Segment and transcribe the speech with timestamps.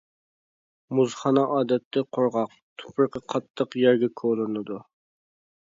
[0.99, 4.83] مۇزخانا ئادەتتە قۇرغاق، تۇپرىقى قاتتىق يەرگە كولىنىدۇ.